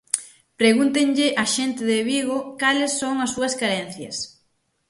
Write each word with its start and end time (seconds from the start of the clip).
Pregúntenlle 0.61 1.27
á 1.43 1.45
xente 1.55 1.83
de 1.91 1.99
Vigo 2.09 2.37
cales 2.61 2.91
son 3.01 3.15
as 3.25 3.31
súas 3.35 3.53
carencias. 3.61 4.15